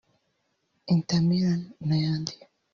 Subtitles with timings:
[0.93, 2.33] Inter Milan n’ayandi